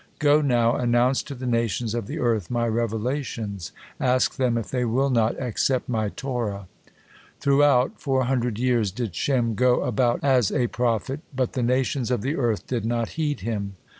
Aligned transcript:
Go 0.17 0.41
now, 0.41 0.75
announce 0.77 1.21
to 1.21 1.35
the 1.35 1.45
nations 1.45 1.93
of 1.93 2.07
the 2.07 2.17
earth 2.17 2.49
My 2.49 2.67
revelations, 2.67 3.71
ask 3.99 4.35
them 4.35 4.57
if 4.57 4.71
they 4.71 4.83
will 4.83 5.11
not 5.11 5.39
accept 5.39 5.87
My 5.87 6.09
Torah." 6.09 6.67
Throughout 7.39 8.01
four 8.01 8.23
hundred 8.23 8.57
years 8.57 8.89
did 8.89 9.13
Shem 9.15 9.53
go 9.53 9.83
about 9.83 10.19
as 10.23 10.51
a 10.51 10.65
prophet, 10.65 11.19
but 11.35 11.53
the 11.53 11.61
nations 11.61 12.09
of 12.09 12.23
the 12.23 12.35
earth 12.35 12.65
did 12.65 12.83
not 12.83 13.09
heed 13.09 13.41
him. 13.41 13.75